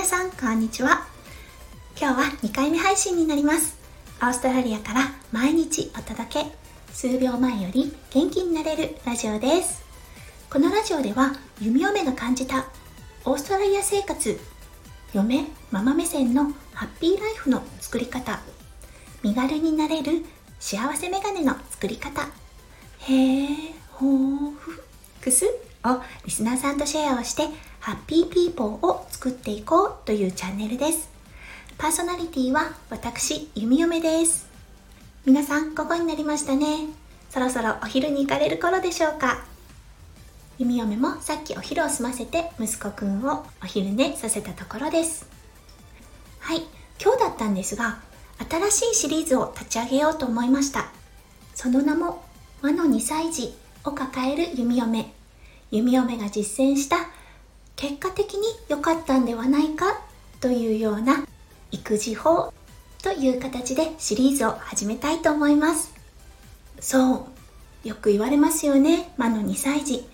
[0.00, 1.06] 皆さんこんにちは。
[1.94, 3.76] 今日は2回目配信になります。
[4.22, 6.46] オーストラリアから毎日お届け。
[6.90, 9.84] 数秒前より元気になれるラジオです。
[10.48, 12.64] このラジオでは弓嫁が感じた
[13.26, 14.40] オーストラリア生活
[15.12, 18.40] 嫁ママ目線のハッピーライフの作り方。
[19.22, 20.24] 身軽になれる
[20.60, 22.22] 幸せメガネの作り方。
[23.00, 23.48] へえ
[23.90, 24.82] ほうふ
[25.20, 25.44] くす
[25.84, 31.08] をリスナーさんとシェアをしてハッピーピーポーを作っていこうというチャンネルです。
[31.78, 34.50] パーソナリティは私弓嫁です。
[35.24, 36.88] 皆さん午後になりましたね。
[37.30, 39.44] そろそろお昼に行かれる頃でしょうか。
[40.58, 45.26] 弓嫁もさっきお昼を済ませて息子くんをお昼寝させたところです。
[46.40, 46.66] はい
[47.02, 47.98] 今日だったんですが
[48.50, 50.92] 新しいシリーズを立ち上げようと思いました。
[51.54, 52.22] その名も
[52.60, 55.14] 和の2歳児を抱える弓嫁。
[55.70, 57.08] 弓嫁が実践した
[57.76, 60.00] 結果的に良かったんではないか
[60.40, 61.24] というような
[61.70, 62.52] 育児法
[63.02, 65.94] という形でシリーズを始めたいと思います。
[66.80, 67.26] そ
[67.84, 69.12] うよく言われますよね。
[69.16, 70.04] 魔の2歳児。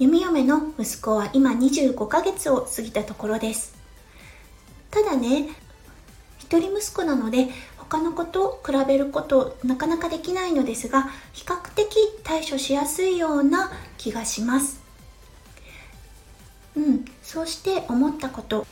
[0.00, 3.76] 弓嫁の息子は今25ヶ月を過ぎたところです。
[4.90, 5.48] ただね
[6.38, 14.83] 一人息子なので他の子と比べることなかなかできないのですが比較的対処しやすいような気がします。
[16.76, 18.66] うんそうして思ったこと。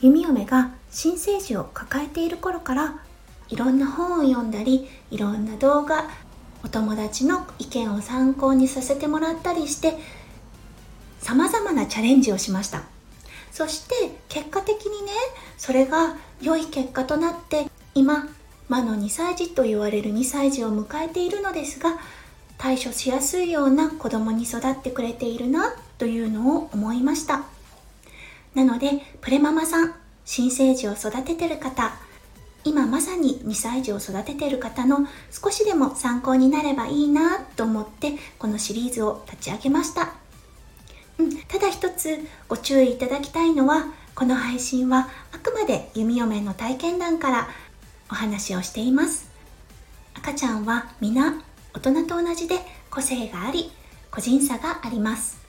[0.00, 3.00] 弓嫁が新生児を抱えている頃から
[3.48, 6.10] いろんな本を読んだりいろんな動画
[6.62, 9.94] お友達の意見を参考にさせてもらったりして
[11.20, 12.82] さまざまなチャレンジをしました。
[13.50, 13.94] そして
[14.28, 15.12] 結果的にね
[15.56, 18.28] それが良い結果となって今
[18.68, 21.98] 魔の2歳児と言われる2歳児を迎えているのですが
[22.58, 27.44] 対処しやすいような子供に育ってくれているなというのを思いました。
[28.54, 29.94] なのでプレママさん
[30.24, 31.94] 新生児を育ててる方
[32.64, 40.14] 今まさに2歳児を育ててる方の少しでも参考になればいいなと思ってこのシリーズを立ち上げました、
[41.18, 47.48] うん、ただ一つご注意いただきたいのはこの配信はあくまで弓嫁の体験談から
[48.10, 49.30] お話をしています。
[50.14, 51.34] 赤ちゃんは皆
[51.74, 52.56] 大人と同じで
[52.90, 53.70] 個性があり
[54.10, 55.45] 個人差があります。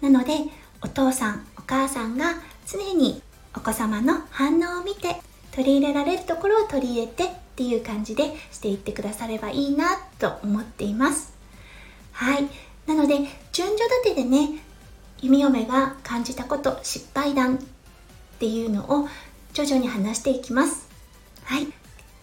[0.00, 0.32] なので
[0.80, 2.34] お父さんお母さんが
[2.66, 3.22] 常に
[3.56, 5.16] お子様の反応を見て
[5.52, 11.32] 取り入れられるところを取り入れてっていう感じでしていってくださればいいなと思っています。
[12.12, 12.48] はい。
[12.86, 13.16] なので
[13.52, 14.60] 順序立てでね
[15.20, 17.58] 弓嫁が感じたこと失敗談っ
[18.38, 19.08] ていうのを
[19.52, 20.88] 徐々に話していきます。
[21.44, 21.66] はい。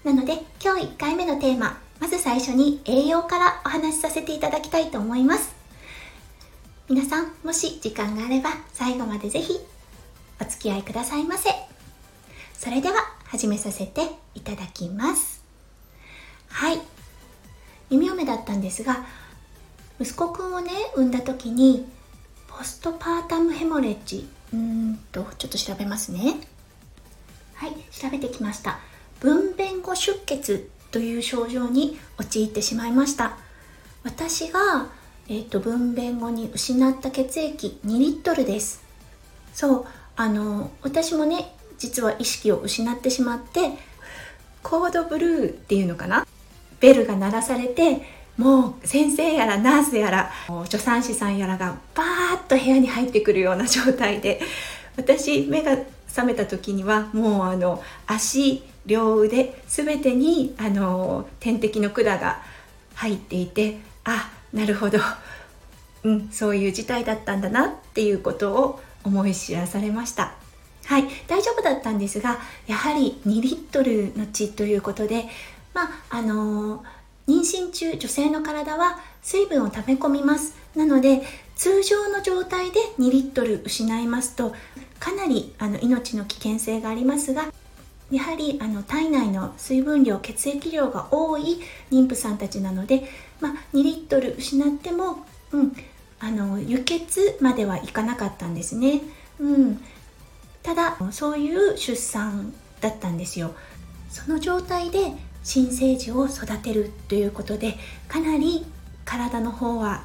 [0.05, 5.54] なので今日1回目のテーマまず最初に栄養からお話しさせていただきたいと思います。
[6.87, 9.59] 皆さんもし時間があれば最後までぜひ
[10.39, 11.49] お付き合いくださいませ。
[12.53, 14.03] それでは始めさせて
[14.35, 15.43] いただきます。
[16.47, 16.79] はい。
[17.89, 19.03] 弓嫁だったんですが
[19.99, 21.87] 息子くんをね産んだ時に
[22.47, 26.35] ポストパータムヘモレッジうーんとちょっと調べますね。
[27.55, 28.77] はい調べてきました。
[29.19, 33.37] 分娩後出血という症状に陥ってしまいました。
[34.03, 34.87] 私が、
[35.27, 38.83] えーと、分娩後に失った血液2リットルです。
[39.53, 43.71] そうあの私もね実は意識を失ってしまって
[44.61, 46.27] コードブルーっていうのかな？
[46.79, 48.01] ベルが鳴らされて
[48.37, 50.31] もう先生やらナースやら
[50.65, 54.41] 助産師さんやらがバーッと部屋に入ってくるような状態で
[54.97, 62.41] 私目が覚めた時にはもうあの足両腕全てにあの点滴の管が
[62.93, 64.97] 入っていてあなるほど、
[66.03, 70.33] うん、そういう事態だったんだなっていうことを思い知らされました。
[70.85, 75.25] はい大丈夫だったんですがやはり2リットルの血ということで
[75.73, 76.83] まああの
[77.27, 80.55] 妊娠中女性の体は水分を溜め込みます。
[80.75, 81.23] なので
[81.55, 84.53] 通常の状態で2リットル失いますと
[84.99, 87.51] かなりあの命の危険性がありますが
[88.11, 91.59] やはりあの体内の水分量血液量が多い
[91.91, 93.09] 妊婦さんたちなので、
[93.41, 95.75] まあ、2リットル失っても、うん、
[96.19, 99.01] あの輸血まではいかなかったんですね、
[99.39, 99.79] うん、
[100.61, 103.55] ただそういう出産だったんですよ。
[104.09, 105.11] その状態で
[105.43, 107.75] 新生児を育てるということで
[108.07, 108.65] かなり
[109.03, 110.03] 体の方は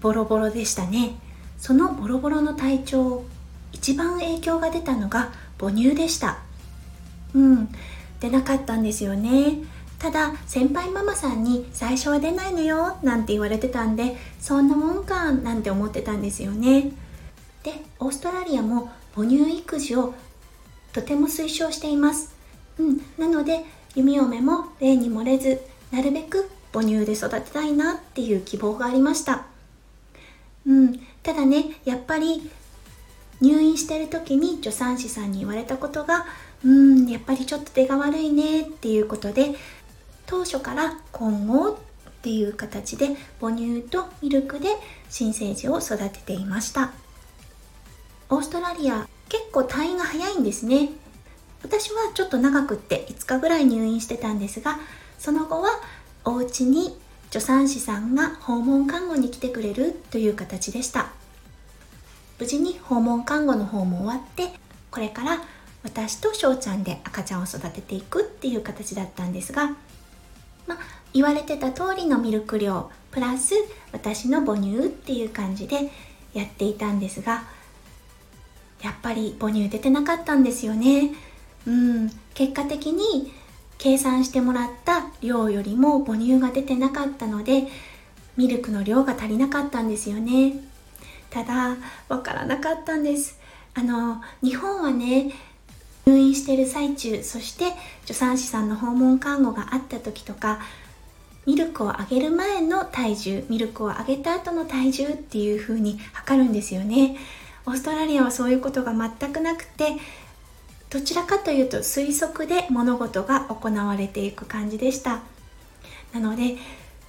[0.00, 1.16] ボロボロでしたね。
[1.58, 3.24] そのボロボロの体調
[3.72, 6.43] 一番影響が出たのが母乳でした。
[7.34, 7.68] うん。
[8.20, 9.58] 出なかったんですよね。
[9.98, 16.92] ただ先輩ママさんに最初は出ないのよなんて言われてたんでそんなもんかなんて思ってたんですよね。
[17.62, 20.12] でオーストラリアも母乳育児を
[20.92, 22.34] とても推奨しています、
[22.78, 23.64] うん、なので
[23.94, 25.60] 弓嫁も例に漏れず
[25.90, 29.46] なるべく母乳で育てたいなっていう希望がありました。
[30.66, 31.00] うん。
[31.22, 32.50] ただねやっぱり
[33.44, 36.24] 入院してる時に助産師さんに言われたことが
[36.64, 39.54] うんやっぱりちょっと手が悪いねっていうことで
[40.26, 41.76] 当初から今後っ
[42.22, 43.10] ていう形で
[43.40, 44.68] 母乳とミルクで
[45.10, 46.92] 新生児を育てていました。
[48.30, 50.88] オーストラリア結構退院が早いんですね。
[51.62, 54.78] 私はちょっと長くって5日ぐらい入院してたんですが
[55.18, 55.80] その後は
[56.24, 56.98] お家に
[57.30, 61.23] 助産師さんが訪問看護に来てくれるという形でした。
[62.38, 64.52] 無事に訪問看護の方も終わって
[64.90, 65.38] これから
[65.82, 69.76] 私と翔ちゃんで赤ちゃんを育てていくっていう形だったんですが、
[70.66, 70.78] まあ、
[71.12, 73.54] 言われてた通りのミルク量プラス
[73.92, 75.90] 私の母乳っていう感じで
[76.32, 77.44] やっていたんですが
[78.82, 81.12] やっぱり母乳出てなかったんですよね。
[81.66, 82.10] うん。
[82.34, 83.32] 結果的に
[83.78, 87.64] 計算してもらった量よりも母乳が出てなかったので
[88.36, 90.54] ミルクの量が足りなかったんですよね。
[91.30, 91.76] ただ
[92.08, 93.38] わからなかったんです。
[93.74, 95.32] あの日本はね
[96.06, 97.72] 入院してる最中そして
[98.02, 100.60] 助産師さんの訪問看護があった時とか
[101.46, 107.16] ミルクをあげる前の体重ミルクをあげた後の体重っていう風に測るんですよね。
[107.66, 109.96] オーストラリアはそういうことが全くなくて
[110.90, 115.22] どちらかというと推測で物事が行われていく感じでした。
[116.12, 116.56] なので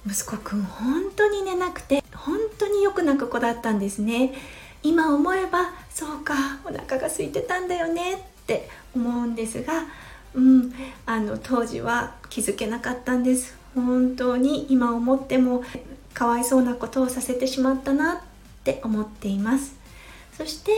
[0.06, 4.32] 息子くん本当に寝なくて本当によく泣く子だったんですね。
[4.82, 9.84] 今思えばそうかお腹が空いてたんだよねって思うんですが
[10.34, 10.72] うん
[11.06, 13.56] あの当時は気づけなかったんです。
[13.74, 15.62] 本当に今思っても
[16.14, 18.16] かわいそうなことをさせてしまったなっ
[18.64, 19.74] て思っています。
[20.36, 20.72] そして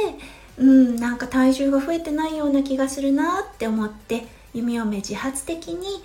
[0.56, 6.02] うんなんか体重が増えてないような気がするなって思って弓嫁自発的に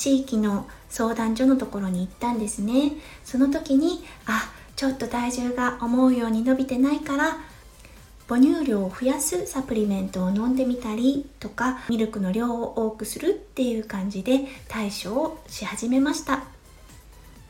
[0.00, 2.92] 地域の相談所のところに行ったんですね。
[3.22, 7.36] その時にあちょっと体重が思うように伸びてないから
[8.26, 16.44] 母乳量を増やすサプリメントを飲んでみたりとかミルクの量を多くするっていう感じで対処をし始めました。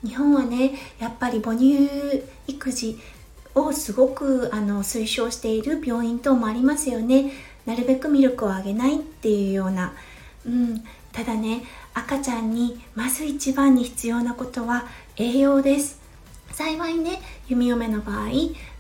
[0.04, 1.88] 日本はねやっぱり母乳
[2.48, 2.98] 育児
[3.54, 7.30] をすごくあの推奨している病院等もありますよね。
[7.64, 9.92] なるべくミルクをあげないっていうような、
[10.46, 11.62] うん、ただね
[11.94, 16.00] 赤ちゃんにまず一番に必要なことは栄養です。
[16.52, 18.28] 幸いね弓嫁の場合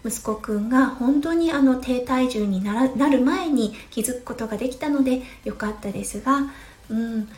[0.04, 6.50] 息子くんが本当にあの低体重になる前に気づくことができたのでよかったですが、
[6.88, 7.28] うん、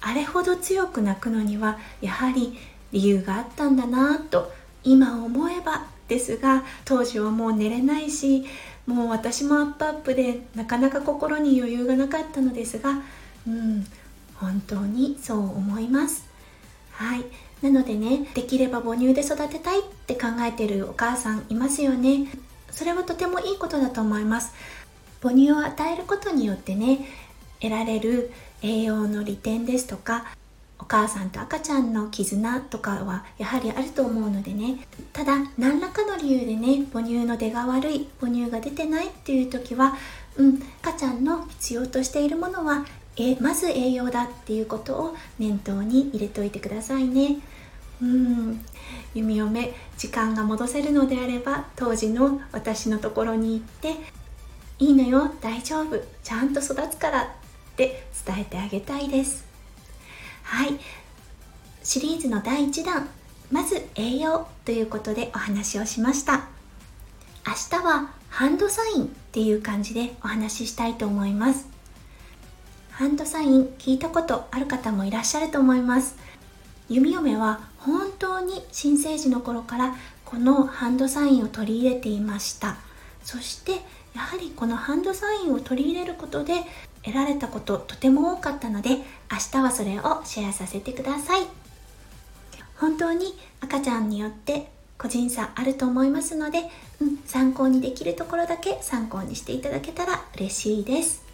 [0.00, 2.56] あれほど強く泣くのにはやはり
[2.92, 4.52] 理由があったんだなと
[4.84, 8.46] 今思えばですが当時はもう寝れないし
[8.86, 13.02] もう私もアップアップでなかなか心に余裕がなかったのですが
[13.48, 13.86] うん
[14.34, 16.24] 本当にそう思います。
[16.92, 17.24] はい。
[17.62, 22.28] なのでねできれば母乳で育てたいって考えてるお母さんいますよね。
[22.70, 24.52] それはとてもいいことだと思います。
[25.20, 27.00] 母乳を与えることによってね
[27.60, 28.30] 得られる
[28.62, 30.26] 栄養の利点ですとか
[30.78, 34.86] お母さんと赤ちゃんの絆とかはやはりあると思うのでね。
[35.12, 39.96] ただ何らかの理由でね母乳の出が悪い母乳が出てないっていう時は
[40.36, 42.86] うん赤ちゃんの必要としているものは
[43.18, 47.38] えまず栄養だっていうことを念頭に入れておいてくださいね。
[48.00, 48.64] うん。
[49.14, 53.96] 弓嫁時間が戻せるのであれば当時の私のところに行って
[54.78, 55.98] 「いいのよ大丈夫。
[56.22, 57.26] ちゃんと育つから」っ
[57.76, 59.44] て伝えてあげたいです。
[60.42, 60.78] はい。
[61.82, 63.08] シリーズの第1弾。
[63.50, 66.48] まず栄養ということでお話をしました。
[67.46, 71.77] 明日はハンドサインっていう感じでお話ししたいと思います。
[72.98, 76.16] ハンドサイン聞いたことある方もいらっしゃると思います。
[76.88, 82.76] 弓嫁は本当に新生児の頃からこのハンドサインを取り入れていました。
[83.22, 83.70] そして
[84.16, 86.54] やはりこのハンドサインを取り入れることで
[87.04, 89.04] 得られたこととても多かったので明
[89.52, 91.46] 日はそれをシェアさせてください。
[92.78, 96.62] 本当に赤ちゃんによって個人差あると思いますので、
[97.00, 101.27] うん、参考にできるところだけ参考にしていただけたら嬉しいです。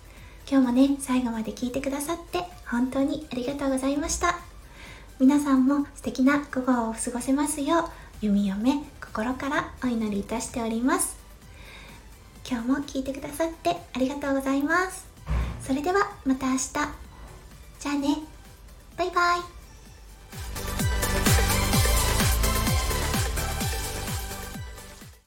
[0.51, 4.39] 今日もね最後まで聞いてくださって本当にありがとうございました。
[5.21, 7.85] 皆さんも素敵な午後を過ごせますよう
[8.21, 11.17] 弓嫁心からお祈りいたしております。
[12.49, 15.07] 今日も聞いてくださってありがとうございます。
[15.63, 16.73] それではまた明日。
[17.81, 18.19] じゃあね。
[18.97, 20.64] バイバイ。